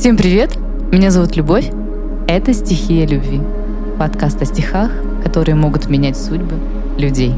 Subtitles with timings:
[0.00, 0.56] Всем привет!
[0.90, 1.70] Меня зовут Любовь.
[2.26, 3.38] Это «Стихия любви».
[3.98, 4.90] Подкаст о стихах,
[5.22, 6.54] которые могут менять судьбы
[6.96, 7.34] людей.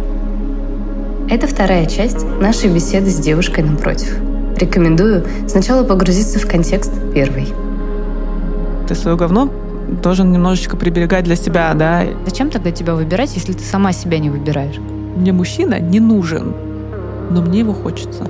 [1.28, 4.16] Это вторая часть нашей беседы с девушкой напротив.
[4.60, 7.48] Рекомендую сначала погрузиться в контекст первой.
[8.86, 9.50] Ты свое говно
[10.00, 12.04] должен немножечко приберегать для себя, да.
[12.26, 14.78] Зачем тогда тебя выбирать, если ты сама себя не выбираешь?
[15.16, 16.54] Мне мужчина не нужен,
[17.28, 18.28] но мне его хочется.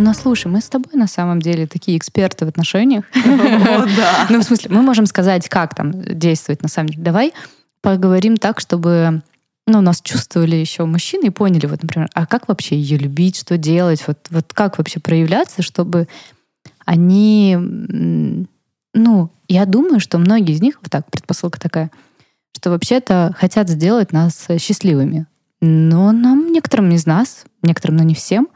[0.00, 3.04] Но слушай, мы с тобой на самом деле такие эксперты в отношениях.
[4.30, 7.02] Ну, в смысле, мы можем сказать, как там действовать на самом деле.
[7.02, 7.32] Давай
[7.82, 9.22] поговорим так, чтобы
[9.66, 13.56] ну, нас чувствовали еще мужчины и поняли, вот, например, а как вообще ее любить, что
[13.56, 16.08] делать, вот, вот как вообще проявляться, чтобы
[16.84, 17.56] они,
[18.94, 21.90] ну, я думаю, что многие из них, вот так, предпосылка такая,
[22.56, 25.26] что вообще-то хотят сделать нас счастливыми.
[25.60, 28.48] Но нам, некоторым из нас, некоторым, но не всем,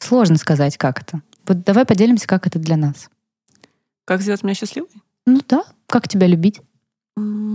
[0.00, 1.22] сложно сказать, как это.
[1.46, 3.10] Вот давай поделимся, как это для нас.
[4.04, 4.90] Как сделать меня счастливой?
[5.26, 6.60] Ну да, как тебя любить?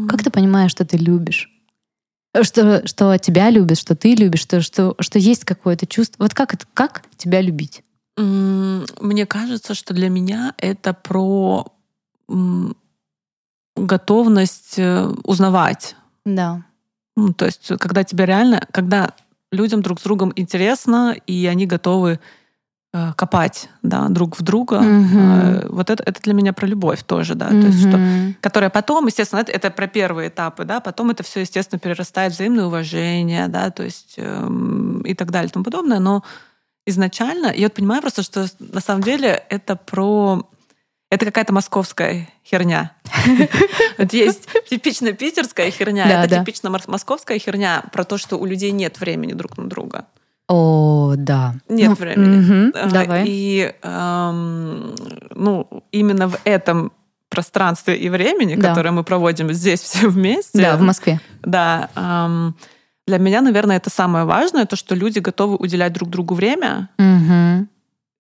[0.08, 1.50] Как ты понимаешь, что ты любишь?
[2.42, 6.24] Что, что тебя любят, что ты любишь, что, что, что есть какое-то чувство.
[6.24, 7.84] Вот как это, как тебя любить?
[8.18, 11.66] Мне кажется, что для меня это про
[13.76, 15.96] готовность э, узнавать.
[16.26, 16.64] Да.
[17.16, 19.14] Ну, то есть, когда тебе реально, когда
[19.52, 22.20] людям друг с другом интересно, и они готовы э,
[23.18, 24.80] копать да, друг в друга.
[24.82, 25.68] Мгм.
[25.70, 27.50] Вот это, это для меня про любовь тоже, да.
[27.50, 27.68] То Мгм.
[27.68, 28.00] есть, что,
[28.42, 32.36] которая потом, естественно, это, это про первые этапы, да, потом это все, естественно, перерастает в
[32.36, 36.00] взаимное уважение, да, то есть эм, и так далее и тому подобное.
[36.00, 36.24] Но
[36.86, 40.48] изначально, я вот понимаю просто, что на самом деле это про...
[41.12, 42.92] Это какая-то московская херня.
[43.98, 48.72] Вот есть типично питерская херня, это типично мос- московская херня про то, что у людей
[48.72, 50.06] нет времени друг на друга.
[50.48, 51.56] О, да.
[51.70, 52.38] Нет Ну, времени.
[52.38, 53.24] мгм, А, Давай.
[53.28, 54.96] И эм,
[55.34, 56.92] ну, именно в этом
[57.30, 58.70] пространстве и времени, Да.
[58.70, 61.20] которое мы проводим здесь все вместе, Да, в Москве.
[61.44, 62.56] да, эм,
[63.08, 67.68] для меня, наверное, это самое важное, то, что люди готовы уделять друг другу время, Мгм.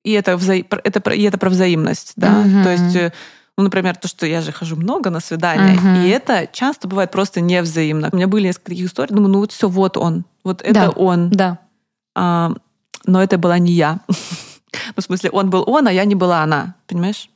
[0.03, 0.56] и это, вза...
[0.56, 2.31] это, и это про взаимность, да.
[2.31, 2.64] Мгм.
[2.64, 3.14] То есть, э,
[3.58, 5.96] ну, например, то, что я же хожу много на свидания, Мгм.
[6.03, 8.09] и это часто бывает просто невзаимно.
[8.12, 10.90] У меня были несколько таких историй, думаю, ну вот все, вот он, вот это Да.
[10.90, 11.30] он.
[11.30, 11.59] Да.
[12.16, 12.52] А,
[13.06, 14.00] но это была не я.
[14.98, 16.76] Ну, в смысле, он был он, а я не была она.
[16.86, 17.30] Понимаешь?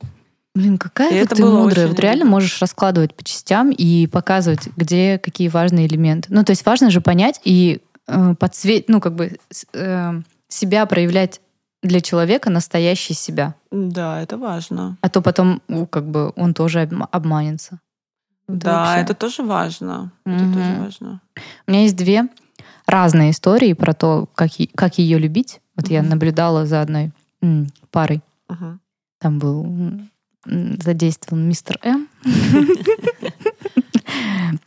[0.54, 1.88] Блин, какая И это ты мудрая.
[1.88, 2.30] Вот реально обидно.
[2.32, 6.28] можешь раскладывать по частям и показывать, где какие важные элементы.
[6.30, 9.38] Ну, то есть важно же понять и э, подсвет, ну, как бы
[9.72, 11.40] э, себя проявлять
[11.82, 13.54] для человека настоящий себя.
[13.70, 14.98] Да, это важно.
[15.00, 17.80] А то потом, ну, как бы, он тоже обма- обманется.
[18.48, 19.00] Это да, вообще.
[19.02, 20.12] это тоже важно.
[20.26, 20.52] Это Мгм.
[20.54, 21.20] тоже важно.
[21.66, 22.28] У меня есть две
[22.90, 25.60] разные истории про то, как, е- как ее любить.
[25.76, 26.10] Вот я Мгм.
[26.10, 27.10] наблюдала за одной
[27.42, 28.20] м, парой.
[28.48, 28.80] Мгм.
[29.20, 30.10] Там был м,
[30.46, 32.08] м, задействован мистер М.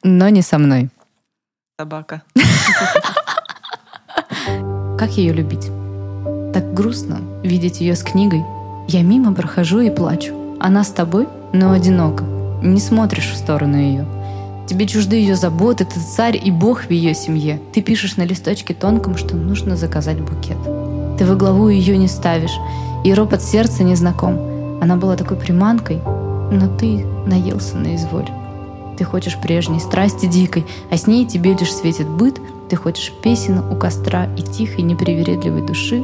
[0.04, 0.90] Но не со мной.
[1.80, 2.22] Собака.
[4.98, 5.68] Как ее любить?
[6.54, 8.44] Так грустно видеть ее с книгой.
[8.88, 10.34] Я мимо прохожу и плачу.
[10.60, 12.24] Она с тобой, но одиноко.
[12.62, 14.06] Не смотришь в сторону ее.
[14.74, 17.62] Тебе чужды ее заботы, ты царь и бог в ее семье.
[17.74, 20.58] Ты пишешь на листочке тонком, что нужно заказать букет.
[21.16, 22.58] Ты во главу ее не ставишь,
[23.04, 24.40] и ропот сердца не знаком.
[24.82, 25.98] Она была такой приманкой,
[26.52, 28.28] но ты наелся на изволь.
[28.98, 32.42] Ты хочешь прежней страсти дикой, а с ней тебе лишь светит быт.
[32.68, 36.04] Ты хочешь песен у костра и тихой непривередливой души.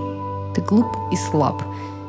[0.53, 1.63] Ты глуп и слаб.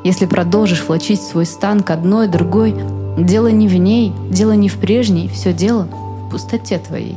[0.05, 2.75] Если продолжишь влачить свой стан к одной, другой,
[3.17, 5.89] дело не в ней, дело не в прежней, все дело
[6.31, 7.17] пустоте твоей.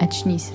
[0.00, 0.50] Очнись.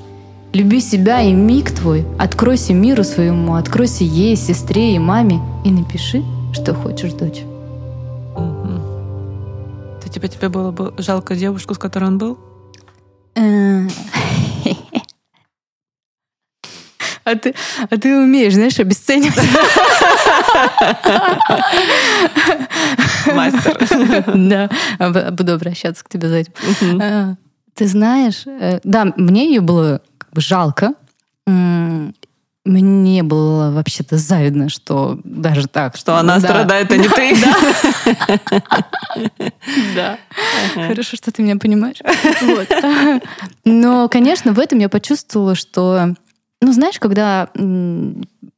[0.54, 6.24] Люби себя и миг твой, откройся миру своему, откройся ей, сестре и маме и напиши,
[6.54, 7.42] что хочешь, дочь.
[8.38, 8.81] Мгм.
[10.02, 12.38] То тебе, тебе было бы жалко девушку, с которой он был?
[17.25, 17.56] А ты,
[17.90, 19.38] а ты умеешь, знаешь, обесценивать.
[23.34, 23.78] Мастер.
[24.36, 24.69] Да,
[25.00, 27.38] об- буду обращаться к тебе за этим.
[27.75, 30.94] Ты знаешь, э, да, мне ее было как бы жалко.
[32.66, 35.98] Мне было вообще-то завидно, что даже так.
[35.98, 36.48] Что она Да.
[36.48, 37.36] страдает, а не ты.
[39.96, 40.18] Да.
[40.88, 41.98] Хорошо, что ты меня понимаешь.
[43.66, 46.16] Но, конечно, в этом я почувствовала, что,
[46.62, 47.50] ну, знаешь, когда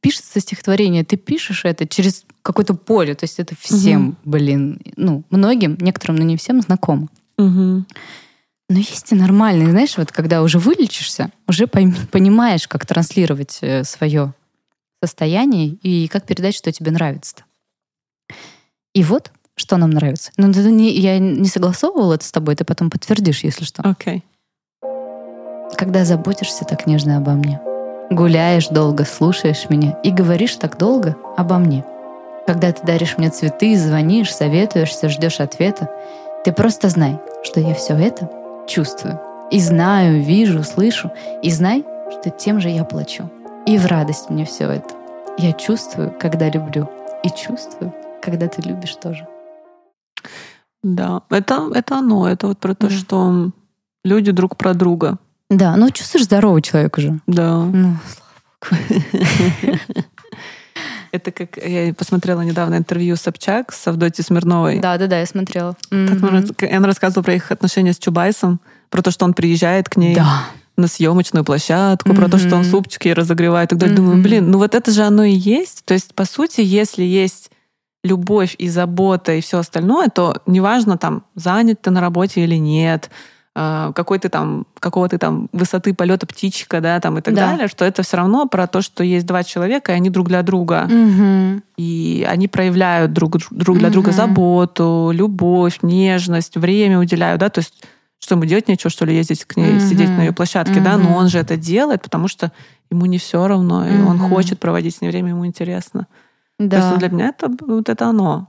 [0.00, 5.76] пишется стихотворение, ты пишешь это через какое-то поле, то есть это всем, блин, ну, многим,
[5.80, 7.08] некоторым, но не всем знакомо.
[8.68, 14.34] Но есть и нормальные, знаешь, вот когда уже вылечишься, уже понимаешь, как транслировать свое,
[15.02, 17.36] состоянии и как передать, что тебе нравится.
[18.94, 20.32] И вот, что нам нравится.
[20.36, 23.82] Ну, это не, я не согласовывала это с тобой, ты потом подтвердишь, если что.
[23.82, 24.24] Окей.
[25.76, 27.60] Когда заботишься так нежно обо мне.
[28.10, 31.84] Гуляешь долго, слушаешь меня и говоришь так долго обо мне.
[32.46, 35.90] Когда ты даришь мне цветы, звонишь, советуешься, ждешь ответа,
[36.44, 38.30] ты просто знай, что я все это
[38.66, 39.20] чувствую.
[39.50, 41.10] И знаю, вижу, слышу.
[41.42, 43.30] И знай, что тем же я плачу.
[43.66, 44.94] И в радость мне все это.
[45.38, 46.88] Я чувствую, когда люблю.
[47.22, 47.92] И чувствую,
[48.22, 49.26] когда ты любишь тоже.
[50.82, 52.28] Да, это, это оно.
[52.28, 52.94] Это вот про то, да.
[52.94, 53.50] что
[54.04, 55.18] люди друг про друга.
[55.48, 57.20] Да, ну чувствуешь здоровый человек уже.
[57.26, 57.64] Да.
[57.64, 59.78] Ну, слава богу.
[61.16, 64.78] Это как я посмотрела недавно интервью Собчак с Авдотьей Смирновой.
[64.78, 65.76] Да, да, да, я смотрела.
[65.90, 68.60] Так, она рассказывала про их отношения с Чубайсом,
[68.90, 70.14] про то, что он приезжает к ней.
[70.14, 70.44] Да
[70.76, 72.16] на съемочную площадку, mm-hmm.
[72.16, 73.94] про то, что он супчики разогревает и так далее.
[73.94, 74.00] Mm-hmm.
[74.00, 75.86] Думаю, блин, ну вот это же оно и есть.
[75.86, 77.50] То есть, по сути, если есть
[78.04, 83.10] любовь и забота и все остальное, то неважно, там, занят ты на работе или нет,
[83.56, 87.46] какой ты там, какого ты там высоты полета птичка, да, там и так да.
[87.46, 90.42] далее, что это все равно про то, что есть два человека, и они друг для
[90.42, 90.84] друга.
[90.84, 91.62] Угу.
[91.78, 93.92] И они проявляют друг, друг для угу.
[93.94, 97.82] друга заботу, любовь, нежность, время уделяют, да, то есть
[98.18, 99.80] что ему делать нечего, что ли, ездить к ней, угу.
[99.80, 100.84] сидеть на ее площадке, угу.
[100.84, 102.52] да, но он же это делает, потому что
[102.90, 104.10] ему не все равно, и угу.
[104.10, 106.08] он хочет проводить с ней время, ему интересно.
[106.58, 106.80] Да.
[106.80, 108.48] То есть для меня это вот это оно.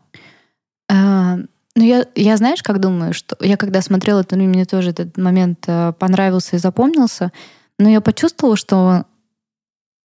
[1.78, 5.16] Ну, я, я знаешь, как думаю, что я когда смотрела это, ну, мне тоже этот
[5.16, 7.32] момент э, понравился и запомнился,
[7.78, 9.06] но я почувствовала, что,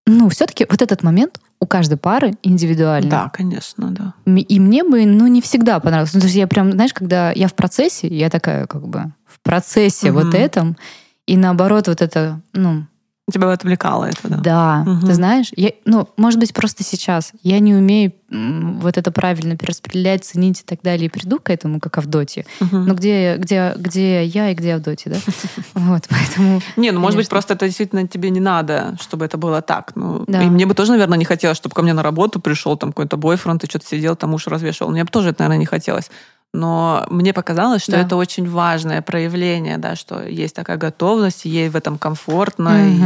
[0.05, 3.09] ну, все-таки вот этот момент у каждой пары индивидуальный.
[3.09, 4.13] Да, конечно, да.
[4.25, 6.13] И мне бы, ну, не всегда понравилось.
[6.13, 9.39] Ну, то есть я прям, знаешь, когда я в процессе, я такая как бы в
[9.41, 10.19] процессе угу.
[10.19, 10.77] вот этом,
[11.25, 12.85] и наоборот вот это, ну,
[13.31, 14.37] Тебя отвлекало это, да?
[14.37, 15.07] Да, угу.
[15.07, 20.25] ты знаешь, я, ну, может быть, просто сейчас я не умею вот это правильно перераспределять,
[20.25, 22.45] ценить и так далее, и приду к этому, как Авдотья.
[22.59, 22.77] Угу.
[22.77, 25.17] Но где, где, где я и где Авдотья, да?
[25.73, 26.61] Вот, поэтому...
[26.75, 29.93] Не, ну, может быть, просто это действительно тебе не надо, чтобы это было так.
[29.95, 32.89] Ну, и мне бы тоже, наверное, не хотелось, чтобы ко мне на работу пришел там
[32.89, 34.91] какой-то бойфренд и что-то сидел, там уши развешивал.
[34.91, 36.09] Мне бы тоже это, наверное, не хотелось
[36.53, 38.01] но мне показалось, что да.
[38.01, 42.69] это очень важное проявление, да, что есть такая готовность, ей в этом комфортно.
[42.69, 42.95] Угу.
[42.95, 42.99] И,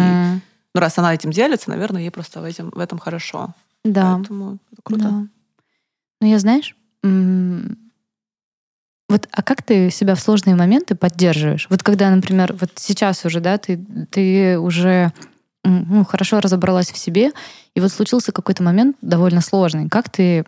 [0.76, 3.54] ну, раз она этим делится, наверное, ей просто в, этим, в этом хорошо.
[3.86, 4.16] Да.
[4.16, 5.04] Поэтому это круто.
[5.04, 5.28] Да.
[6.20, 6.76] Ну, я, знаешь,
[9.10, 11.68] вот, а как ты себя в сложные моменты поддерживаешь?
[11.70, 13.78] Вот когда, например, вот сейчас уже, да, ты,
[14.12, 15.14] ты уже
[15.64, 17.32] ну, хорошо разобралась в себе,
[17.76, 19.88] и вот случился какой-то момент довольно сложный.
[19.88, 20.44] Как ты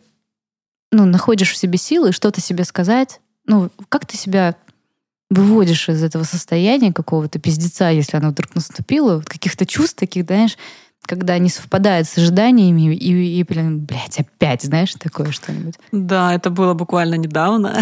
[0.92, 4.56] ну, находишь в себе силы что-то себе сказать, ну, как ты себя
[5.30, 10.58] выводишь из этого состояния какого-то пиздеца, если оно вдруг наступило, каких-то чувств таких, знаешь,
[11.04, 15.76] когда они совпадают с ожиданиями, и, и блин, блядь, опять, знаешь, такое что-нибудь.
[15.92, 17.80] Да, это было буквально недавно.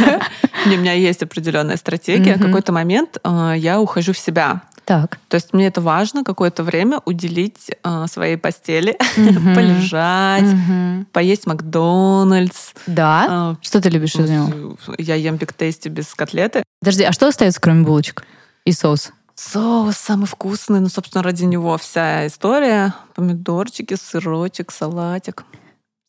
[0.66, 2.34] У меня есть определенная стратегия.
[2.34, 4.62] В какой-то момент э, я ухожу в себя.
[4.84, 5.18] Так.
[5.28, 9.54] То есть мне это важно какое-то время уделить э, своей постели, угу.
[9.54, 11.06] полежать, угу.
[11.12, 12.72] поесть Макдональдс.
[12.86, 13.56] Да?
[13.60, 14.76] Э, что ты любишь из него?
[14.98, 16.62] Я ем биг тейсти без котлеты.
[16.80, 18.24] Подожди, а что остается, кроме булочек
[18.64, 19.12] и соуса?
[19.34, 22.94] Соус самый вкусный, ну, собственно, ради него вся история.
[23.14, 25.44] Помидорчики, сырочек, салатик.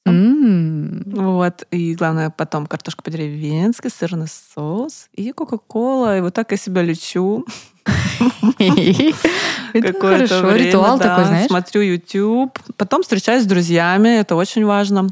[0.07, 1.19] Mm.
[1.19, 1.65] Вот.
[1.71, 6.19] И главное, потом картошка по-деревенски, сырный соус и Кока-Кола.
[6.19, 7.45] И вот так я себя лечу.
[9.73, 11.47] Какое-то время, ритуал такой, знаешь.
[11.47, 12.57] Смотрю YouTube.
[12.77, 15.09] Потом встречаюсь с друзьями, это очень важно.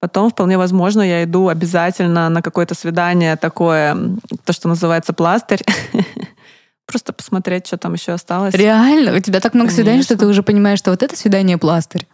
[0.00, 3.96] Потом, вполне возможно, я иду обязательно на какое-то свидание такое,
[4.44, 5.62] то, что называется пластырь.
[6.86, 8.54] Просто посмотреть, что там еще осталось.
[8.54, 9.14] Реально?
[9.14, 9.84] У тебя так много Конечно.
[9.84, 12.06] свиданий, что ты уже понимаешь, что вот это свидание пластырь?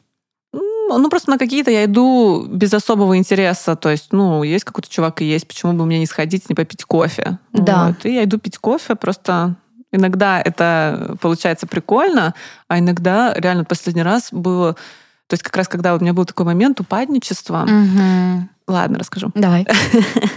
[0.53, 3.75] Ну, просто на какие-то я иду без особого интереса.
[3.75, 6.85] То есть, ну, есть какой-то чувак и есть, почему бы мне не сходить, не попить
[6.85, 7.39] кофе?
[7.53, 7.89] Да.
[7.89, 8.05] Вот.
[8.05, 9.57] И я иду пить кофе, просто
[9.97, 12.35] Иногда это получается прикольно,
[12.69, 14.75] а иногда реально последний раз было...
[15.27, 17.65] То есть как раз когда у меня был такой момент упадничества...
[17.65, 18.49] Угу.
[18.69, 19.31] Ладно, расскажу.
[19.35, 19.65] Давай.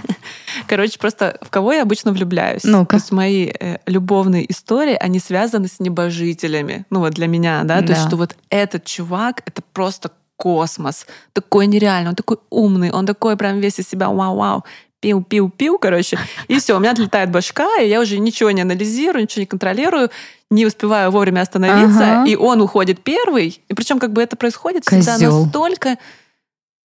[0.67, 2.63] Короче, просто в кого я обычно влюбляюсь?
[2.63, 2.85] ну -ка.
[2.85, 6.85] То есть мои э, любовные истории, они связаны с небожителями.
[6.91, 7.81] Ну вот для меня, да?
[7.81, 7.87] да.
[7.87, 11.07] То есть что вот этот чувак, это просто космос.
[11.33, 14.63] Такой нереальный, он такой умный, он такой прям весь из себя вау-вау
[14.99, 19.41] пил-пил-пил, короче, и все, у меня отлетает башка, и я уже ничего не анализирую, ничего
[19.41, 20.09] не контролирую,
[20.49, 22.29] не успеваю вовремя остановиться, ага.
[22.29, 25.01] и он уходит первый, и причем как бы это происходит Козел.
[25.01, 25.97] всегда настолько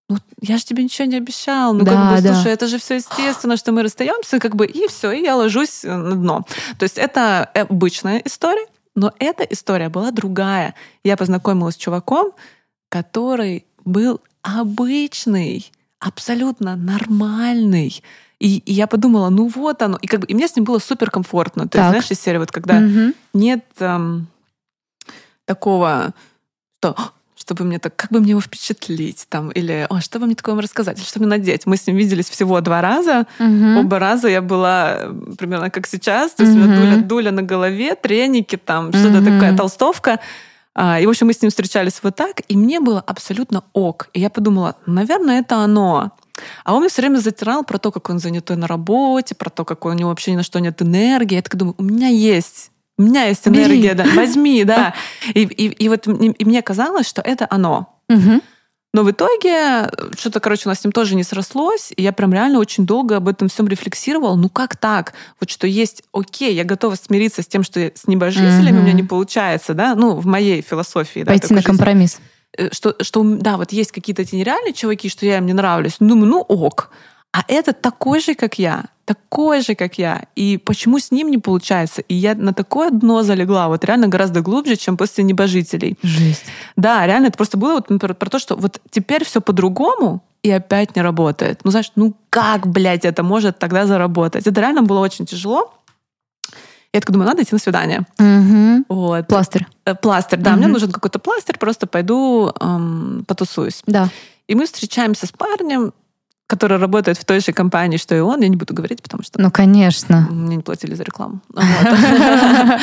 [0.08, 1.72] ну, я же тебе ничего не обещал.
[1.72, 2.34] Ну, да, как бы, да.
[2.34, 5.82] слушай, это же все естественно, что мы расстаемся, как бы, и все, и я ложусь
[5.82, 6.44] на дно.
[6.78, 10.74] То есть это обычная история, но эта история была другая.
[11.04, 12.32] Я познакомилась с чуваком,
[12.90, 15.72] который был обычный,
[16.04, 18.02] абсолютно нормальный.
[18.38, 19.98] И, и я подумала, ну вот оно.
[20.02, 21.68] И, как бы, и мне с ним было супер комфортно.
[21.68, 23.14] То есть, знаешь, из серии, вот когда угу.
[23.32, 24.26] нет эм,
[25.46, 26.12] такого,
[26.78, 26.96] что
[27.36, 30.58] чтобы мне так, как бы мне его впечатлить, там, или, о, что бы мне такое
[30.62, 31.66] рассказать, или что мне надеть.
[31.66, 33.26] Мы с ним виделись всего два раза.
[33.38, 33.80] Угу.
[33.80, 36.64] Оба раза я была э, примерно как сейчас, то есть угу.
[36.64, 38.96] у меня дуля, дуля на голове, треники, там, угу.
[38.96, 40.20] что-то такая толстовка.
[40.74, 44.08] А, и, в общем, мы с ним встречались вот так, и мне было абсолютно ок.
[44.12, 46.12] И я подумала, наверное, это оно.
[46.64, 49.64] А он мне все время затирал про то, как он занятой на работе, про то,
[49.64, 51.36] как у него вообще ни на что нет энергии.
[51.36, 53.94] Я так думаю, у меня есть у меня есть энергия, Бери.
[53.94, 54.94] да, возьми, да.
[55.34, 57.88] И, и, и вот и мне казалось, что это оно.
[58.08, 58.40] Угу.
[58.94, 62.32] Но в итоге что-то, короче, у нас с ним тоже не срослось, и я прям
[62.32, 64.36] реально очень долго об этом всем рефлексировала.
[64.36, 65.14] Ну как так?
[65.40, 68.78] Вот что есть, окей, я готова смириться с тем, что с небожителями угу.
[68.78, 71.24] у меня не получается, да, ну в моей философии.
[71.24, 72.20] Пойти да, на компромисс.
[72.56, 75.96] Э, что, что, да, вот есть какие-то эти нереальные чуваки, что я им не нравлюсь.
[75.98, 76.90] Думаю, ну ок.
[77.34, 80.22] А этот такой же, как я, такой же, как я.
[80.36, 82.00] И почему с ним не получается?
[82.02, 85.98] И я на такое дно залегла, вот реально гораздо глубже, чем после небожителей.
[86.04, 86.44] Жесть.
[86.76, 90.50] Да, реально, это просто было вот, например, про то, что вот теперь все по-другому, и
[90.52, 91.60] опять не работает.
[91.64, 94.46] Ну, знаешь, ну как, блядь, это может тогда заработать?
[94.46, 95.74] Это реально было очень тяжело.
[96.92, 98.06] Я так думаю, надо идти на свидание.
[98.20, 98.84] Угу.
[98.94, 99.26] Вот.
[99.26, 99.66] Пластырь.
[99.86, 100.52] Э, пластырь, да.
[100.52, 100.58] Угу.
[100.58, 103.82] Мне нужен какой-то пластырь, просто пойду эм, потусуюсь.
[103.86, 104.08] Да.
[104.46, 105.92] И мы встречаемся с парнем,
[106.46, 109.40] который работает в той же компании, что и он, я не буду говорить, потому что...
[109.40, 110.28] Ну, конечно.
[110.30, 111.40] Мне не платили за рекламу.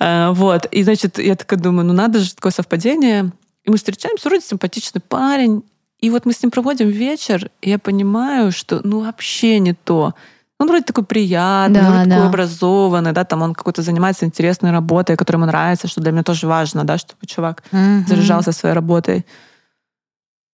[0.00, 0.66] Вот.
[0.66, 3.32] И, значит, я такая думаю, ну, надо же, такое совпадение.
[3.64, 5.62] И мы встречаемся, вроде симпатичный парень.
[6.00, 10.14] И вот мы с ним проводим вечер, и я понимаю, что, ну, вообще не то.
[10.60, 12.16] Он вроде такой приятный, да, вроде да.
[12.16, 16.22] такой образованный, да, там он какой-то занимается интересной работой, которая ему нравится, что для меня
[16.22, 18.04] тоже важно, да, чтобы чувак угу.
[18.06, 19.26] заряжался своей работой.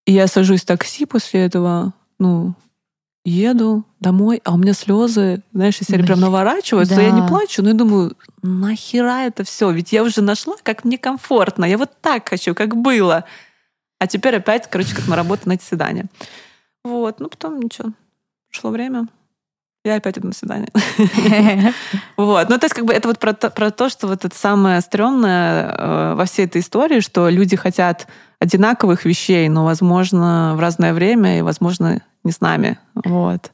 [0.06, 2.54] И я сажусь в такси после этого, ну,
[3.24, 7.02] еду домой, а у меня слезы, знаешь, если прям наворачиваются, да.
[7.02, 9.70] я не плачу, но я думаю, нахера это все?
[9.70, 13.24] Ведь я уже нашла, как мне комфортно, я вот так хочу, как было.
[13.98, 16.06] А теперь опять, короче, как на работу на свидание.
[16.84, 17.92] Вот, ну потом ничего,
[18.50, 19.08] прошло время,
[19.84, 20.68] я опять иду на свидание.
[22.16, 22.48] Вот.
[22.48, 24.80] Ну, то есть, как бы это вот про то, про то что вот это самое
[24.80, 28.06] стрёмное э, во всей этой истории, что люди хотят
[28.44, 32.78] одинаковых вещей, но, возможно, в разное время и, возможно, не с нами.
[32.94, 33.50] Вот.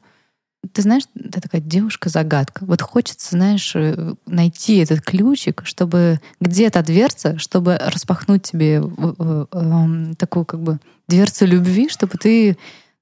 [0.73, 2.65] Ты знаешь, ты такая девушка-загадка.
[2.65, 10.45] Вот хочется, знаешь, э, найти этот ключик, чтобы где-то дверца, чтобы распахнуть тебе э, такую
[10.45, 12.57] как бы дверцу любви, чтобы ты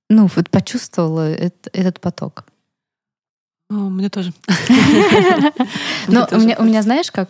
[0.09, 2.45] ну, вот почувствовала этот, этот поток.
[3.69, 4.33] Мне тоже.
[6.07, 7.29] Но у меня, знаешь, как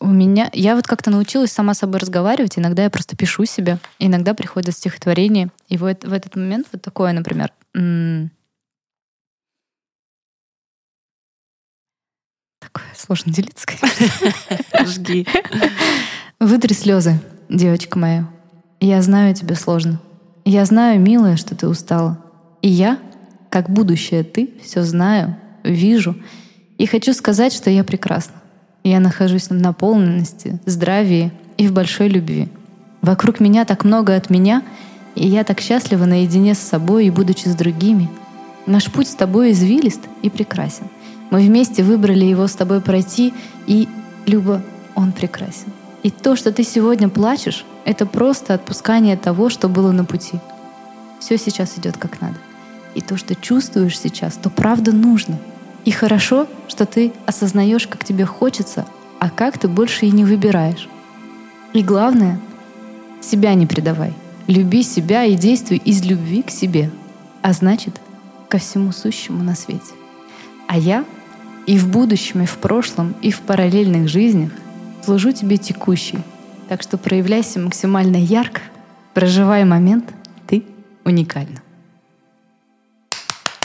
[0.00, 2.58] у меня, я вот как-то научилась сама с собой разговаривать.
[2.58, 5.50] Иногда я просто пишу себе, иногда приходят стихотворения.
[5.68, 7.52] И вот в этот момент вот такое, например,
[12.60, 14.86] такое сложно делиться, конечно.
[14.86, 15.26] Жги.
[16.40, 18.28] Вытри слезы, девочка моя.
[18.80, 20.00] Я знаю, тебе сложно.
[20.44, 22.18] Я знаю, милая, что ты устала.
[22.62, 22.98] И я,
[23.50, 26.16] как будущее ты, все знаю, вижу.
[26.78, 28.41] И хочу сказать, что я прекрасна.
[28.84, 32.48] Я нахожусь в наполненности, здравии и в большой любви.
[33.00, 34.62] Вокруг меня так много от меня,
[35.14, 38.10] и я так счастлива наедине с собой и будучи с другими.
[38.66, 40.86] Наш путь с тобой извилист и прекрасен.
[41.30, 43.32] Мы вместе выбрали его с тобой пройти,
[43.68, 43.88] и,
[44.26, 44.62] Люба,
[44.96, 45.72] он прекрасен.
[46.02, 50.40] И то, что ты сегодня плачешь, это просто отпускание того, что было на пути.
[51.20, 52.36] Все сейчас идет как надо.
[52.96, 55.38] И то, что чувствуешь сейчас, то правда нужно—
[55.84, 58.86] и хорошо, что ты осознаешь, как тебе хочется,
[59.18, 60.88] а как ты больше и не выбираешь.
[61.72, 62.40] И главное,
[63.20, 64.12] себя не предавай.
[64.46, 66.90] Люби себя и действуй из любви к себе,
[67.40, 68.00] а значит,
[68.48, 69.92] ко всему сущему на свете.
[70.68, 71.04] А я
[71.66, 74.50] и в будущем, и в прошлом, и в параллельных жизнях
[75.04, 76.18] служу тебе текущей.
[76.68, 78.60] Так что проявляйся максимально ярко,
[79.14, 80.12] проживай момент,
[80.46, 80.64] ты
[81.04, 81.62] уникальна.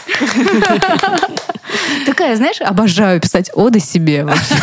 [2.06, 4.56] Такая, знаешь, обожаю писать оды себе вообще.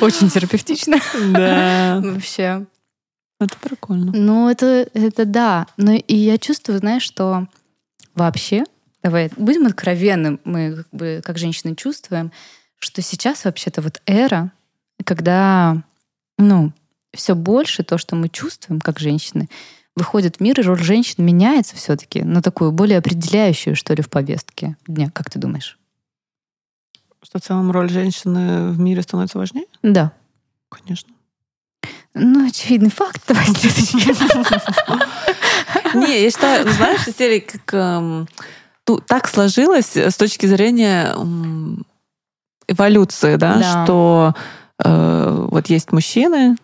[0.00, 0.98] Очень терапевтично.
[1.32, 2.00] Да.
[2.02, 2.66] Вообще.
[3.40, 4.12] Это прикольно.
[4.14, 5.66] Ну, это, это да.
[5.76, 7.46] Но и я чувствую, знаешь, что
[8.14, 8.64] вообще,
[9.02, 12.32] давай будем откровенны, мы как бы как женщины чувствуем,
[12.78, 14.52] что сейчас вообще-то вот эра,
[15.04, 15.82] когда,
[16.38, 16.72] ну,
[17.12, 19.48] все больше то, что мы чувствуем как женщины,
[19.96, 24.10] выходит в мир, и роль женщин меняется все-таки на такую более определяющую, что ли, в
[24.10, 25.10] повестке дня.
[25.12, 25.78] Как ты думаешь?
[27.22, 29.66] Что в целом роль женщины в мире становится важнее?
[29.82, 30.12] Да.
[30.68, 31.10] Конечно.
[32.14, 33.22] Ну, очевидный факт.
[33.28, 34.12] Давай следующий.
[35.94, 38.28] Не, я считаю, ну, знаешь, серии как эм,
[39.06, 41.14] так сложилось с точки зрения
[42.66, 43.84] эволюции, да, Да.
[43.84, 44.34] что
[44.84, 46.56] э, вот есть мужчины,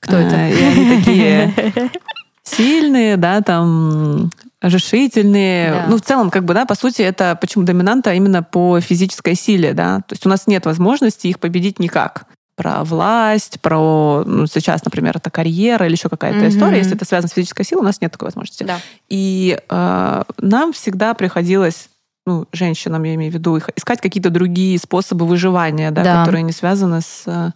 [0.00, 0.34] Кто это?
[0.36, 1.54] э, и они такие
[2.48, 4.30] сильные, да, там
[4.62, 5.72] решительные.
[5.72, 5.84] Да.
[5.88, 9.72] Ну, в целом, как бы, да, по сути, это почему доминанта именно по физической силе,
[9.72, 9.98] да.
[10.08, 12.24] То есть у нас нет возможности их победить никак.
[12.56, 16.48] Про власть, про ну, сейчас, например, это карьера или еще какая-то Мгм.
[16.48, 16.78] история.
[16.78, 18.64] Если это связано с физической силой, у нас нет такой возможности.
[18.64, 18.80] Да.
[19.08, 21.88] И э, нам всегда приходилось,
[22.26, 26.20] ну, женщинам, я имею в виду, искать какие-то другие способы выживания, да, Да.
[26.24, 27.50] которые не связаны с э,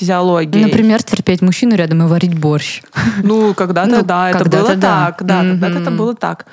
[0.00, 0.64] физиологией.
[0.64, 2.82] Например, терпеть мужчину рядом и варить борщ.
[3.22, 5.06] Ну, когда-то, Ну, да, это когда-то было да.
[5.06, 5.22] так.
[5.24, 6.46] Да, когда-то это было так.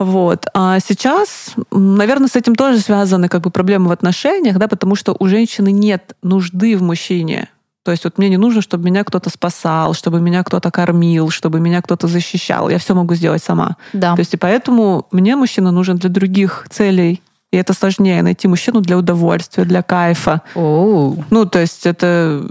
[0.00, 0.46] Вот.
[0.54, 5.16] А сейчас, наверное, с этим тоже связаны как бы проблемы в отношениях, да, потому что
[5.18, 7.48] у женщины нет нужды в мужчине.
[7.84, 11.60] То есть вот мне не нужно, чтобы меня кто-то спасал, чтобы меня кто-то кормил, чтобы
[11.60, 12.70] меня кто-то защищал.
[12.70, 13.76] Я все могу сделать сама.
[13.92, 14.14] Да.
[14.14, 17.22] То есть и поэтому мне мужчина нужен для других целей.
[17.54, 20.42] И это сложнее найти мужчину для удовольствия, для кайфа.
[20.56, 21.24] Оу.
[21.30, 22.44] Ну, то есть это...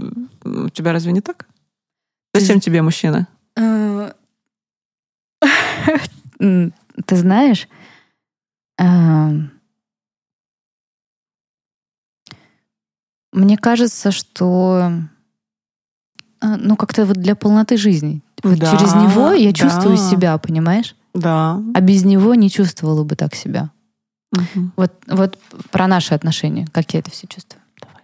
[0.44, 1.46] У тебя разве не так?
[2.32, 3.28] Зачем тебе мужчина?
[3.54, 4.12] Э,
[6.38, 7.68] Ты знаешь,
[8.78, 9.50] эм,
[13.32, 14.90] мне кажется, что
[16.40, 18.22] э, ну как-то вот для полноты жизни.
[18.42, 20.10] Вот Да, через него я чувствую да.
[20.10, 20.96] себя, понимаешь?
[21.12, 21.60] Да.
[21.74, 23.70] А без него не чувствовала бы так себя.
[24.34, 24.72] Мгм.
[24.76, 25.38] Вот, вот
[25.70, 27.62] про наши отношения, как я это все чувствую.
[27.80, 28.02] Давай.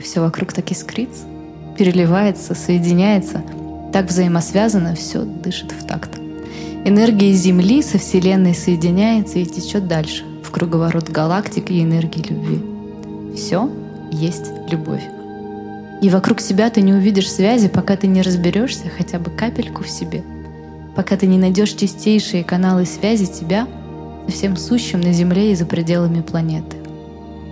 [0.00, 1.24] Все вокруг так искрится,
[1.78, 3.42] переливается, соединяется.
[3.92, 6.18] Так взаимосвязано, все дышит в такт.
[6.84, 13.36] Энергия Земли со Вселенной соединяется и течет дальше, в круговорот галактик и энергии любви.
[13.36, 13.70] Все
[14.10, 15.02] есть любовь.
[16.00, 19.90] И вокруг себя ты не увидишь связи, пока ты не разберешься хотя бы капельку в
[19.90, 20.22] себе.
[20.96, 23.68] Пока ты не найдешь чистейшие каналы связи тебя
[24.30, 26.76] всем сущим на Земле и за пределами планеты.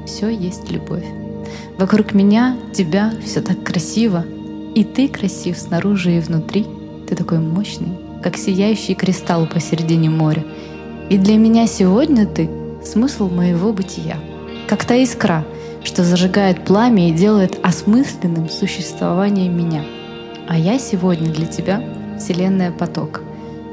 [0.07, 1.05] Все есть любовь.
[1.79, 4.25] Вокруг меня, тебя, все так красиво.
[4.75, 6.67] И ты красив снаружи и внутри.
[7.09, 10.45] Ты такой мощный, как сияющий кристалл посередине моря.
[11.11, 12.51] И для меня сегодня ты—
[12.85, 14.17] смысл моего бытия.
[14.67, 15.45] Как та искра,
[15.85, 19.83] что зажигает пламя и делает осмысленным существование меня.
[20.47, 21.83] А я сегодня для тебя—
[22.19, 23.23] Вселенная поток,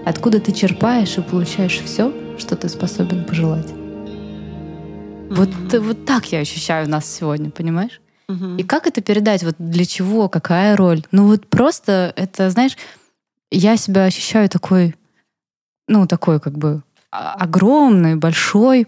[0.05, 3.71] откуда ты черпаешь и получаешь все, что ты способен пожелать.
[5.29, 8.01] Вот, вот так я ощущаю нас сегодня, понимаешь?
[8.27, 8.57] Мгм.
[8.57, 9.43] И как это передать?
[9.43, 10.29] Вот для чего?
[10.29, 11.03] Какая роль?
[11.11, 12.77] Ну вот просто это, знаешь,
[13.51, 14.95] я себя ощущаю такой,
[15.87, 18.87] ну такой как бы огромный, большой,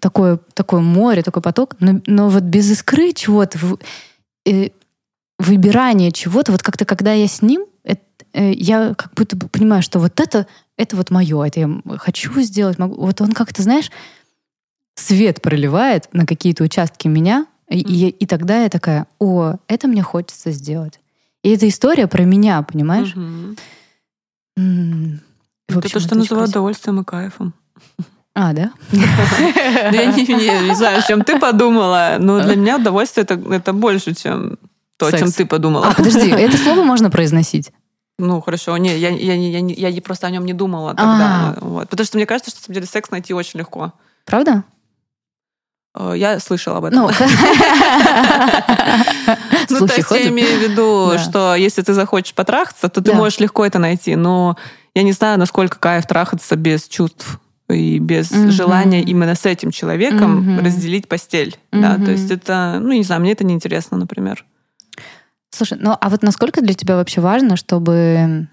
[0.00, 3.58] такое, такое море, такой поток, но, но вот без искры чего-то,
[4.46, 4.70] э,
[5.38, 7.66] выбирание чего-то, вот как-то когда я с ним,
[8.32, 10.46] э, я как будто бы понимаю, что вот это,
[10.76, 11.68] это вот мое, это я
[11.98, 12.94] хочу сделать, могу.
[13.00, 13.90] Вот он как-то, знаешь,
[14.94, 20.02] свет проливает на какие-то участки меня, и, и- и тогда я такая, о, это мне
[20.02, 21.00] хочется сделать.
[21.42, 23.14] И эта история про меня, понимаешь?
[23.14, 23.56] Мгм.
[24.56, 25.20] М,
[25.68, 27.52] в Это общем, то, что называют удовольствием и кайфом.
[28.34, 28.72] А, да?
[28.92, 34.58] Я не, знаю, о чем ты подумала, но для меня удовольствие это больше, чем
[34.98, 35.22] то, о Секс.
[35.22, 35.88] чем ты подумала.
[35.88, 37.72] А, подожди, это слово можно произносить?
[38.18, 41.54] Ну, хорошо, не, я, я, я, я не- просто о нем не думала тогда.
[41.56, 41.58] А.
[41.60, 41.88] Вот.
[41.90, 43.92] Потому что мне кажется, что на самом деле секс найти очень легко.
[44.24, 44.64] Правда?
[45.94, 47.00] Э, Я слышала об этом.
[47.02, 47.08] Ну,
[49.68, 51.18] Ну, то есть я имею в виду, Да.
[51.18, 53.16] что если ты захочешь потрахаться, то ты Да.
[53.16, 54.16] можешь легко это найти.
[54.16, 54.56] Но
[54.94, 58.50] я не знаю, насколько кайф трахаться без чувств и без Мгм.
[58.50, 60.64] желания именно с этим человеком Мгм.
[60.64, 61.58] разделить постель.
[61.72, 62.04] Да, Мгм.
[62.06, 64.44] то есть это, ну, не знаю, мне это неинтересно, например.
[65.56, 68.48] Слушай, ну а вот насколько для тебя вообще важно, чтобы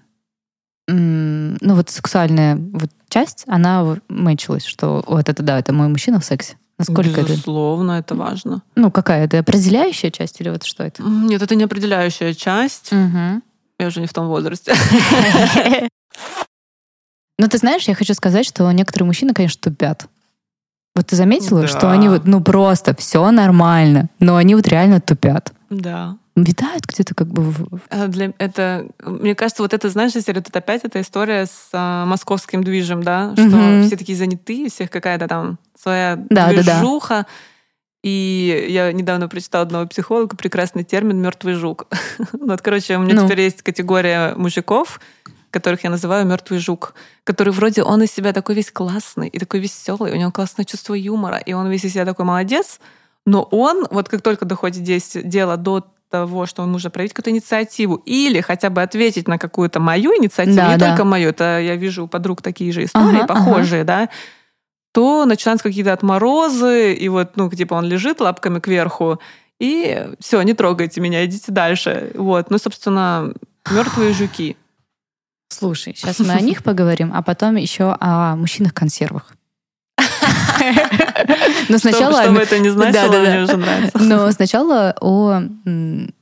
[0.86, 6.24] ну вот сексуальная вот часть, она мэчилась, что вот это да, это мой мужчина в
[6.24, 6.56] сексе.
[6.78, 7.30] Насколько это?
[7.32, 8.62] Безусловно, это важно.
[8.74, 11.02] Ну какая это определяющая часть или вот что это?
[11.02, 12.90] Нет, это не определяющая часть.
[12.90, 13.42] Мгм.
[13.78, 14.74] Я уже не в том возрасте.
[17.36, 20.06] Ну, ты знаешь, я хочу сказать, что некоторые мужчины, конечно, тупят.
[20.94, 21.66] Вот ты заметила, Да.
[21.66, 25.52] что они вот, ну просто все нормально, но они вот реально тупят.
[25.80, 26.16] Да.
[26.36, 27.66] Витают где-то как бы в...
[27.90, 32.04] А Для это, мне кажется, вот это, знаешь, если это опять эта история с а,
[32.06, 33.86] московским движем, да, что Мгм.
[33.86, 36.78] все такие занятые, у всех какая-то там своя Да, да, да.
[36.80, 37.26] движуха.
[38.02, 41.86] И я недавно прочитала одного психолога прекрасный термин мертвый жук.
[42.32, 43.26] Ну, вот, короче, у меня Ну.
[43.26, 45.00] теперь есть категория мужиков,
[45.50, 49.60] которых я называю мертвый жук, который вроде он из себя такой весь классный и такой
[49.60, 52.80] веселый, у него классное чувство юмора, и он весь из себя такой молодец,
[53.26, 57.30] но он, вот как только доходит здесь дело до того, что он может проявить какую-то
[57.30, 60.88] инициативу или хотя бы ответить на какую-то мою инициативу, Да, не да.
[60.90, 64.08] только мою, это я вижу у подруг такие же истории, Ага, похожие, да,
[64.92, 69.18] то начинаются какие-то отморозы, и вот, ну, типа он лежит лапками кверху,
[69.58, 72.12] и все, не трогайте меня, идите дальше.
[72.14, 73.32] Вот, ну, собственно,
[73.70, 74.56] мертвые жуки.
[75.48, 79.32] Слушай, сейчас мы о них поговорим, а потом еще о мужчинах-консервах.
[81.68, 82.22] Но сначала...
[82.22, 83.98] Что, бы это не значило, мне уже нравится.
[83.98, 85.42] Но сначала о,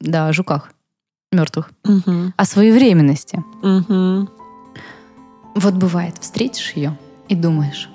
[0.01, 0.71] да, жуках
[1.33, 1.71] мертвых,
[2.37, 3.43] о своевременности.
[5.55, 6.97] Вот бывает, встретишь ее
[7.29, 7.89] и думаешь,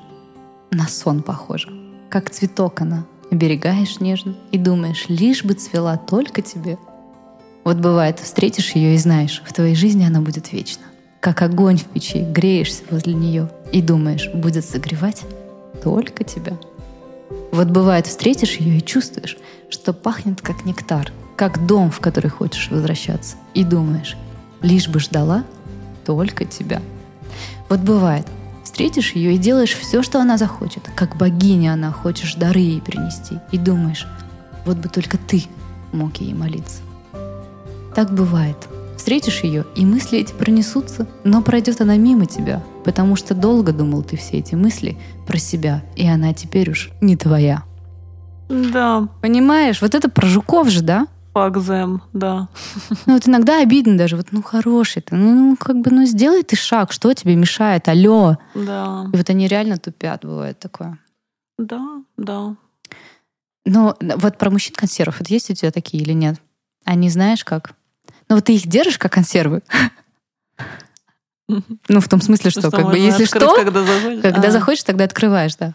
[0.71, 1.69] на сон похоже.
[2.09, 3.05] Как цветок она.
[3.29, 6.77] Оберегаешь нежно и думаешь, лишь бы цвела только тебе.
[7.65, 10.83] Вот бывает, встретишь ее и знаешь, в твоей жизни она будет вечна.
[11.19, 15.23] Как огонь в печи, греешься возле нее и думаешь, будет согревать
[15.83, 16.57] только тебя.
[17.51, 19.37] Вот бывает, встретишь ее и чувствуешь,
[19.69, 23.37] что пахнет как нектар, как дом, в который хочешь возвращаться.
[23.53, 24.15] И думаешь,
[24.61, 25.43] лишь бы ждала
[26.05, 26.81] только тебя.
[27.69, 28.25] Вот бывает,
[28.63, 30.83] встретишь ее и делаешь все, что она захочет.
[30.95, 33.39] Как богиня она, хочешь дары ей принести.
[33.51, 34.07] И думаешь,
[34.65, 35.43] вот бы только ты
[35.91, 36.81] мог ей молиться.
[37.95, 38.57] Так бывает.
[39.07, 44.03] Встретишь ее, и мысли эти пронесутся, но пройдет она мимо тебя, потому что долго думал
[44.03, 47.63] ты все эти мысли про себя, и она теперь уж не твоя.
[48.49, 51.07] Да, Понимаешь, вот это про жуков же, да?
[51.33, 52.49] them, да.
[53.05, 56.43] Ну вот иногда обидно даже, вот ну хороший ты, ну, ну как бы, ну сделай
[56.43, 58.35] ты шаг, что тебе мешает, алло.
[58.55, 60.99] Да, И вот они реально тупят, бывает такое.
[61.57, 62.57] да, да.
[63.65, 66.41] Но вот про мужчин-консервов, вот есть у тебя такие или нет?
[66.83, 67.76] Они знаешь как?
[68.29, 69.61] Ну вот ты их держишь как консервы?
[71.47, 74.51] Ну в том смысле, что, как бы, если открыть, что, когда когда А.
[74.51, 75.73] захочешь, тогда открываешь, да.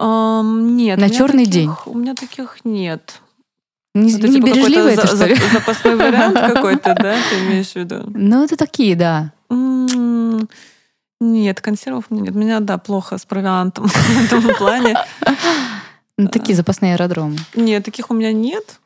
[0.00, 0.98] Нет.
[0.98, 1.70] На таких- день.
[1.86, 3.20] У меня таких нет.
[3.94, 5.36] Не, Это не типа бережливо это, за- что ли?
[5.36, 8.02] за- запасной вариант какой-то, да, ты имеешь в виду?
[8.12, 9.32] Ну это такие, да.
[11.20, 12.34] Нет, консервов нет.
[12.34, 14.96] У меня, да, плохо с провиантом в этом плане.
[16.18, 17.36] Ну, такие запасные аэродромы.
[17.54, 18.80] Нет, таких у меня нет.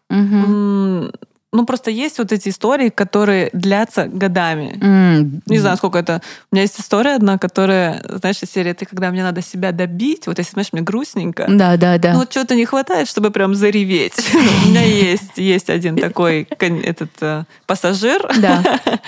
[1.51, 4.79] Ну, просто есть вот эти истории, которые длятся годами.
[4.83, 6.21] М, Не знаю, сколько это.
[6.53, 10.27] У меня есть история одна, которая, знаешь, из серии «Ты, когда мне надо себя добить»,
[10.27, 12.13] вот если, знаешь, мне грустненько, Да, да, да.
[12.13, 14.13] ну, вот чего-то не хватает, чтобы прям зареветь.
[14.67, 18.63] У меня есть, есть один такой этот э, пассажир, Да.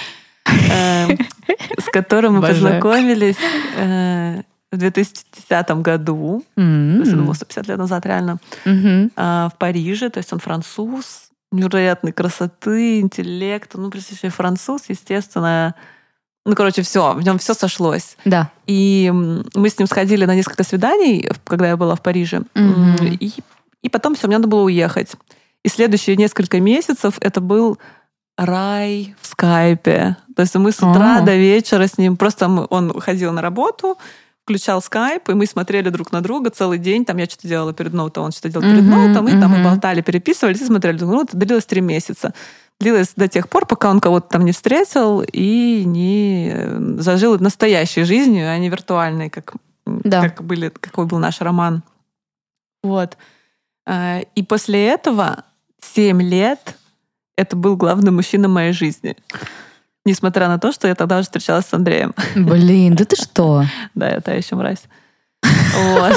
[0.46, 1.08] э,
[1.78, 3.36] с которым мы познакомились
[3.76, 4.40] э,
[4.72, 6.42] в 2010 году.
[6.54, 7.26] То есть это М.
[7.26, 8.38] было 150 лет назад, реально.
[9.16, 15.74] А, в Париже, то есть он француз, невероятной красоты, интеллекта, ну, прежде француз, естественно.
[16.46, 18.16] Ну, короче, все, в нем все сошлось.
[18.24, 18.50] Да.
[18.66, 22.42] И мы с ним сходили на несколько свиданий, когда я была в Париже.
[22.54, 23.32] М, И,
[23.82, 25.12] и потом все, мне надо было уехать.
[25.64, 27.78] И следующие несколько месяцев это был
[28.38, 30.16] рай в скайпе.
[30.34, 33.98] То есть мы с утра до вечера с ним, просто мы- он ходил на работу,
[34.50, 37.04] включал скайп, и мы смотрели друг на друга целый день.
[37.04, 39.62] Там я что-то делала перед ноутом, он что-то делал перед Мгм, ноутом, и там мы
[39.62, 40.98] болтали, переписывались и смотрели.
[41.04, 42.34] Ну, это длилось три месяца.
[42.80, 48.02] Длилось до тех пор, пока он кого-то там не встретил и не э, зажил настоящей
[48.04, 49.54] жизнью, а не виртуальной, как,
[49.86, 50.22] Да.
[50.28, 51.82] как были, какой был наш роман.
[52.82, 53.16] Вот.
[53.86, 55.44] А, И после этого
[55.80, 56.76] семь лет
[57.36, 59.16] это был главный мужчина моей жизни.
[60.10, 62.14] Несмотря на то, что я тогда уже встречалась с Андреем.
[62.34, 63.64] Блин, да ты что?
[63.94, 64.82] Да, я та еще мразь.
[65.72, 66.16] Вот.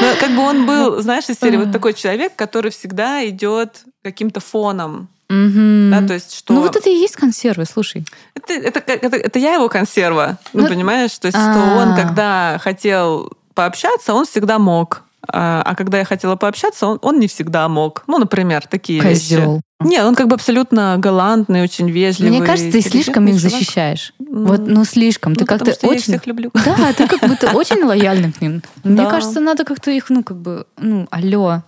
[0.00, 4.40] Но как бы он был, знаешь, из серии вот такой человек, который всегда идет каким-то
[4.40, 5.08] фоном.
[5.30, 5.90] Мгм.
[5.90, 6.52] Да, то есть что...
[6.52, 8.04] Ну вот это и есть консервы, слушай.
[8.34, 11.18] Это, это, это, это я его консерва, ну, Ну, понимаешь?
[11.18, 11.76] То есть, что а.
[11.78, 15.04] он, когда хотел пообщаться, он всегда мог.
[15.26, 18.02] А а когда я хотела пообщаться, он, он не всегда мог.
[18.06, 19.62] Ну, например, такие вещи.
[19.82, 22.38] Нет, он как бы абсолютно галантный, очень вежливый.
[22.38, 23.50] Мне кажется, ты слишком их чувак.
[23.52, 24.12] защищаешь.
[24.20, 25.34] М, Вот, ну слишком.
[25.34, 26.28] Ты ну, как-то потому что я их очень.
[26.28, 26.50] люблю.
[26.52, 28.62] Да, ты как будто очень лояльный к ним.
[28.84, 31.62] Мне кажется, надо как-то их, ну, как бы, ну, алло.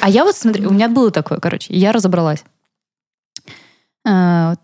[0.00, 2.42] А я вот, смотри, у меня было такое, короче, я разобралась.
[4.06, 4.54] А.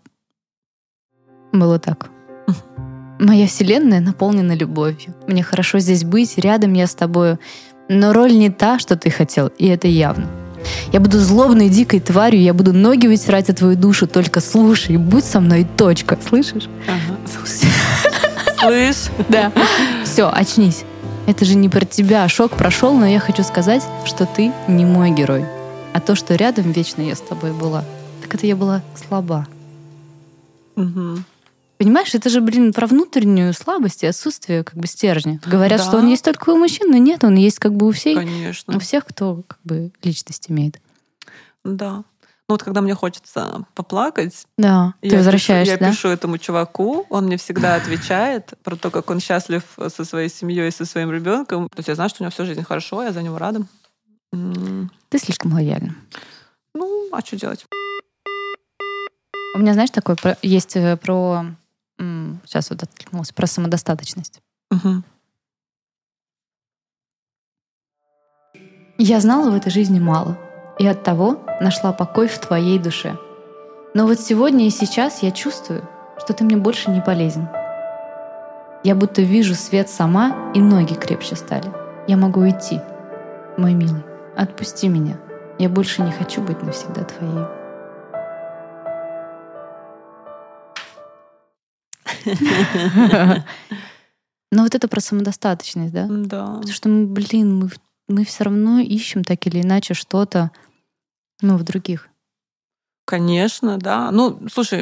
[1.51, 2.09] Было так.
[3.19, 5.13] Моя вселенная наполнена любовью.
[5.27, 7.39] Мне хорошо здесь быть, рядом я с тобою.
[7.87, 10.27] Но роль не та, что ты хотел, и это явно.
[10.91, 15.25] Я буду злобной, дикой тварью, я буду ноги вытирать о твою душу, только слушай, будь
[15.25, 16.17] со мной, точка.
[16.27, 16.67] Слышишь?
[16.87, 17.17] Ага.
[18.59, 19.09] Слышь?
[19.29, 19.51] Да.
[20.03, 20.83] Все, очнись.
[21.25, 22.27] Это же не про тебя.
[22.27, 25.45] Шок прошел, но я хочу сказать, что ты не мой герой.
[25.93, 27.83] А то, что рядом вечно я с тобой была,
[28.21, 29.47] так это я была слаба.
[30.75, 31.25] Мгм.
[31.81, 35.39] Понимаешь, это же, блин, про внутреннюю слабость и отсутствие как бы стержня.
[35.43, 35.83] Говорят, Да.
[35.87, 38.77] что он есть только у мужчин, но нет, он есть как бы у всей, Конечно.
[38.77, 40.79] у всех, кто как бы личность имеет.
[41.63, 42.03] Да.
[42.47, 45.91] Ну вот когда мне хочется поплакать, Да, ты я возвращаешься, пишу, я да?
[45.91, 50.71] пишу этому чуваку, он мне всегда отвечает про то, как он счастлив со своей семьей,
[50.71, 51.67] со своим ребенком.
[51.67, 53.63] То есть я знаю, что у него всю жизнь хорошо, я за него рада.
[55.09, 55.95] Ты слишком лояльна.
[56.75, 57.65] Ну, а что делать?
[59.55, 61.45] У меня, знаешь, такое есть э, про...
[62.45, 63.31] Сейчас вот откликнулась.
[63.31, 64.41] Про самодостаточность.
[64.69, 65.03] Мгм.
[68.97, 70.37] Я знала в этой жизни мало,
[70.77, 73.17] и от того нашла покой в твоей душе.
[73.93, 75.87] Но вот сегодня и сейчас я чувствую,
[76.17, 77.49] что ты мне больше не полезен.
[78.83, 81.71] Я будто вижу свет сама, и ноги крепче стали.
[82.07, 82.79] Я могу уйти.
[83.57, 84.03] Мой милый,
[84.35, 85.19] отпусти меня.
[85.59, 87.60] Я больше не хочу быть навсегда твоей.
[94.51, 96.07] Но вот это про самодостаточность, да?
[96.09, 96.45] Да.
[96.55, 97.69] Потому что, мы, блин, мы,
[98.09, 100.51] мы все равно ищем так или иначе что-то,
[101.41, 102.09] ну, в других.
[103.05, 104.11] Конечно, да.
[104.11, 104.81] Ну, слушай,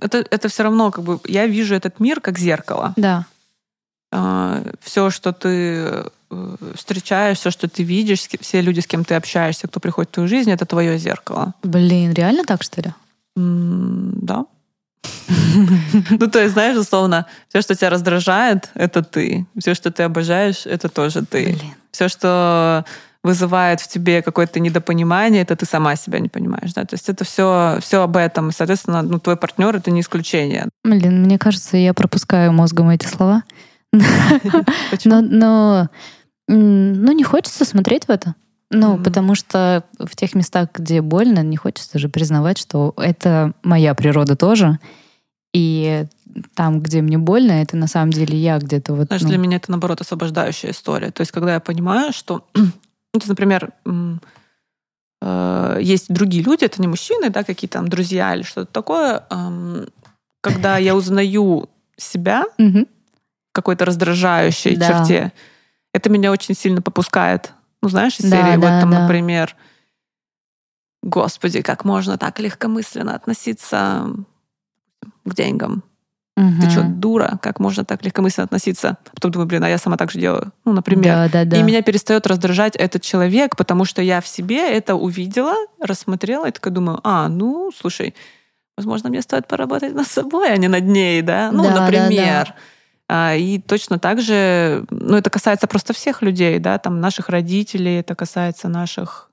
[0.00, 2.94] это, это все равно как бы я вижу этот мир как зеркало.
[2.96, 3.26] Да.
[4.80, 5.48] все, что ты
[6.30, 10.14] э, встречаешь, все, что ты видишь, все люди, с кем ты общаешься, кто приходит в
[10.14, 11.54] твою жизнь, это твое зеркало.
[11.62, 12.92] Блин, реально так, что ли?
[13.36, 14.46] Да.
[16.10, 19.46] Ну, то есть, знаешь, условно, все, что тебя раздражает, это ты.
[19.58, 21.58] Все, что ты обожаешь, это тоже ты.
[21.90, 22.84] Все, что
[23.22, 26.84] вызывает в тебе какое-то недопонимание, это ты сама себя не понимаешь, да.
[26.84, 28.48] То есть это все, все об этом.
[28.48, 30.68] И, соответственно, ну, твой партнер это не исключение.
[30.82, 33.44] Блин, мне кажется, я пропускаю мозгом эти слова.
[35.04, 35.88] Но, но,
[36.48, 38.34] ну, не хочется смотреть в это.
[38.74, 39.02] Ну, Мгм.
[39.02, 44.34] потому что в тех местах, где больно, не хочется же признавать, что это моя природа
[44.34, 44.78] тоже.
[45.52, 46.06] И
[46.54, 49.08] там, где мне больно, это на самом деле я где-то вот...
[49.08, 51.10] Знаешь, ну, для меня это, наоборот, освобождающая история.
[51.10, 53.72] То есть, когда я понимаю, что, ну, то например,
[55.20, 59.24] э, есть другие люди, это не мужчины, да, какие-то там друзья или что-то такое,
[60.40, 62.86] когда я узнаю себя в
[63.52, 64.88] какой-то раздражающей Да.
[64.88, 65.32] черте,
[65.92, 67.52] это меня очень сильно попускает.
[67.82, 69.00] Ну, знаешь, из Да, серии, вот да, там, да.
[69.00, 69.56] например,
[71.02, 74.06] Господи, как можно так легкомысленно относиться
[75.24, 75.82] к деньгам?
[76.34, 77.38] Ты что, дура?
[77.42, 78.96] Как можно так легкомысленно относиться?
[79.14, 80.52] Потом думаю, блин, а я сама так же делаю.
[80.64, 81.14] Ну, например.
[81.14, 81.58] Да, да, да.
[81.58, 86.50] И меня перестает раздражать этот человек, потому что я в себе это увидела, рассмотрела и
[86.50, 88.14] такая думаю, а, ну, слушай,
[88.76, 91.50] возможно, мне стоит поработать над собой, а не над ней, да?
[91.52, 92.54] Ну, Да, да, например.
[93.08, 98.00] А, И точно так же, ну, это касается просто всех людей, да, там, наших родителей,
[98.00, 99.30] это касается наших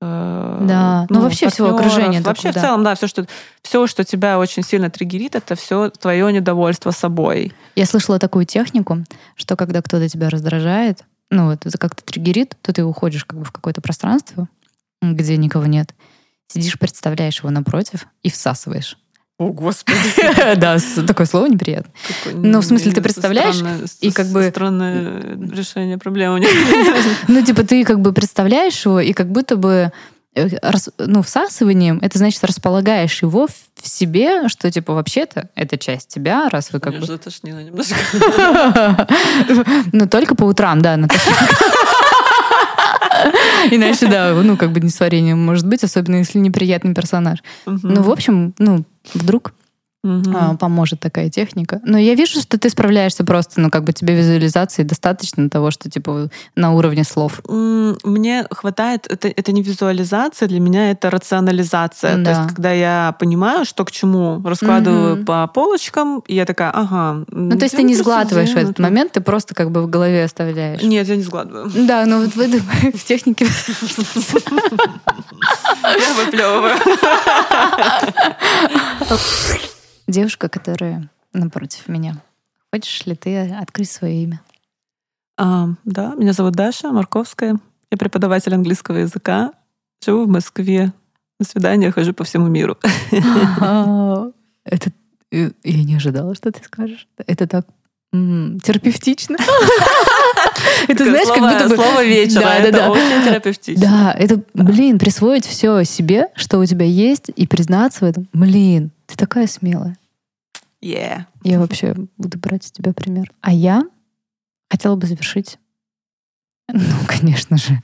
[0.00, 1.06] э, Да.
[1.08, 2.60] Ну, вообще всего окружения Вообще такого, в да.
[2.60, 3.26] целом, да, все, что,
[3.62, 7.52] все, что тебя очень сильно триггерит, это все твое недовольство собой.
[7.74, 8.98] Я слышала такую технику,
[9.36, 13.44] что когда кто-то тебя раздражает, ну вот это как-то триггерит, то ты уходишь как бы
[13.44, 14.48] в какое-то пространство,
[15.00, 15.94] где никого нет,
[16.48, 18.98] сидишь, представляешь его напротив и всасываешь.
[19.42, 19.98] О, Господи.
[20.56, 20.76] Да,
[21.06, 21.90] такое слово неприятно.
[22.32, 23.56] Ну, в смысле, ты представляешь,
[24.00, 26.44] и как бы- Странное решение проблемы.
[27.28, 29.92] Ну, типа, ты как бы представляешь его, и как будто бы
[30.34, 30.48] э,
[30.98, 36.72] ну, всасыванием, это значит, располагаешь его в себе, что, типа, вообще-то это часть тебя, раз
[36.72, 37.06] вы как бы...
[37.06, 37.96] затошнило немножко.
[39.92, 41.30] Ну, только по утрам, да, Наташа.
[43.70, 47.38] Иначе, да, ну, как бы не с вареньем может быть, особенно если неприятный персонаж.
[47.66, 48.84] Ну, в общем, ну,
[49.14, 49.52] вдруг
[50.04, 51.80] А, поможет такая техника.
[51.84, 55.88] Но я вижу, что ты справляешься просто, ну, как бы тебе визуализации достаточно того, что,
[55.88, 57.40] типа, на уровне слов.
[57.48, 62.16] Мне хватает, это, это не визуализация, для меня это рационализация.
[62.16, 62.30] То Да.
[62.30, 65.24] есть, когда я понимаю, что к чему, раскладываю Мгм.
[65.24, 67.24] по полочкам, и я такая, ага.
[67.28, 70.24] Ну, то есть ты не сглатываешь в этот момент, ты просто как бы в голове
[70.24, 70.82] оставляешь.
[70.82, 71.70] Нет, я не сгладываю.
[71.86, 72.60] Да, ну вот в, этой-
[72.92, 73.46] в технике...
[75.82, 76.76] Я выплевываю.
[80.12, 82.16] Девушка, которая напротив меня.
[82.70, 84.42] Хочешь ли ты открыть свое имя?
[85.38, 87.58] А, Да, меня зовут Даша Марковская.
[87.90, 89.54] Я преподаватель английского языка.
[90.04, 90.92] Живу в Москве.
[91.40, 92.76] На свидания хожу по всему миру.
[94.64, 94.92] Это
[95.30, 97.08] э, я не ожидала, что ты скажешь.
[97.16, 97.66] Это так
[98.12, 99.38] терапевтично.
[100.88, 101.76] Это знаешь, как будто бы...
[101.76, 102.42] Слово вечера.
[102.42, 102.90] Да, да, Это да.
[102.90, 103.82] очень терапевтично.
[103.82, 108.28] Да, это, блин, присвоить все себе, что у тебя есть, и признаться в этом.
[108.34, 109.96] Блин, ты такая смелая.
[110.82, 111.26] Yeah.
[111.44, 113.30] Я вообще буду брать с тебя пример.
[113.40, 113.82] А я
[114.68, 115.58] хотела бы завершить,
[116.72, 117.82] ну, конечно же,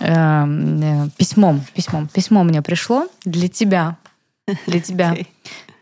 [0.00, 1.64] эм, э, письмом.
[1.74, 2.08] Письмом.
[2.08, 3.98] Письмо мне пришло для тебя.
[4.66, 5.12] Для тебя.
[5.12, 5.28] Окей.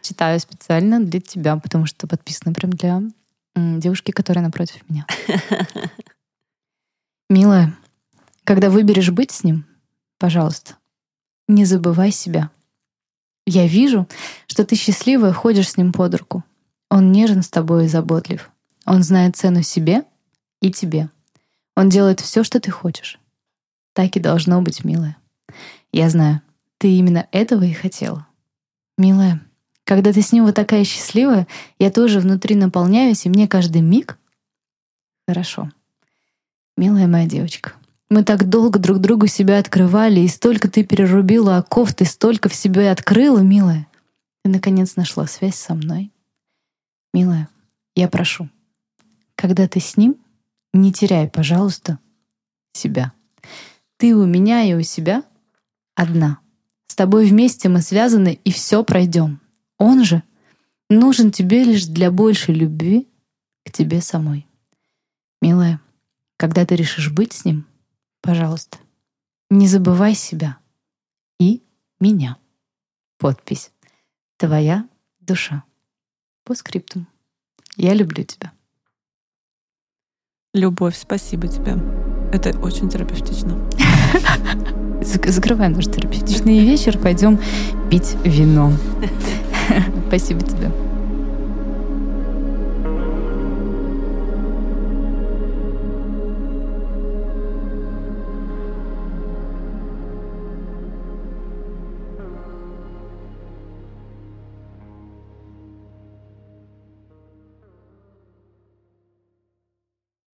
[0.03, 3.03] Читаю специально для тебя, потому что подписано прям для
[3.57, 5.07] девушки, которая напротив меня.
[7.29, 7.75] Милая,
[8.45, 9.67] когда выберешь быть с ним,
[10.19, 10.77] пожалуйста,
[11.49, 12.51] Не забывай себя.
[13.47, 14.07] Я вижу,
[14.47, 16.45] что ты счастливая ходишь с ним под руку.
[16.91, 18.51] Он нежен с тобой и заботлив.
[18.87, 20.05] Он знает цену себе
[20.61, 21.11] и тебе.
[21.77, 23.19] Он делает все, что ты хочешь.
[23.93, 25.17] Так и должно быть, милая.
[25.93, 26.41] Я знаю,
[26.79, 28.27] ты именно этого и хотела.
[28.97, 29.41] Милая,
[29.85, 31.47] когда ты с ним вот такая счастливая,
[31.79, 34.19] я тоже внутри наполняюсь, и мне каждый миг
[35.27, 35.71] хорошо.
[36.77, 37.73] Милая моя девочка,
[38.11, 42.55] мы так долго друг другу себя открывали, и столько ты перерубила оков, ты столько в
[42.55, 43.87] себе открыла, милая.
[44.43, 46.11] Ты, наконец, нашла связь со мной.
[47.13, 47.49] Милая,
[47.95, 48.49] я прошу,
[49.35, 50.17] когда ты с ним,
[50.73, 51.99] не теряй, пожалуйста,
[52.73, 53.13] себя.
[53.97, 55.25] Ты у меня и у себя
[55.95, 56.41] одна.
[56.87, 59.41] С тобой вместе мы связаны и все пройдем.
[59.79, 60.23] Он же
[60.89, 63.09] нужен тебе лишь для большей любви
[63.65, 64.47] к тебе самой.
[65.41, 65.81] Милая,
[66.37, 67.67] когда ты решишь быть с ним,
[68.21, 68.79] Пожалуйста,
[69.51, 70.59] не забывай себя
[71.39, 71.63] и
[72.01, 72.37] меня.
[73.17, 73.73] Подпись.
[74.37, 74.89] Твоя
[75.21, 75.65] душа.
[76.49, 77.07] По скриптум.
[77.77, 78.53] Я люблю тебя.
[80.55, 81.75] Любовь, спасибо тебе.
[82.33, 83.69] Это очень терапевтично.
[85.03, 87.39] Закрываем наш терапевтичный вечер, пойдем
[87.91, 88.73] пить вино.
[90.09, 90.88] Спасибо тебе.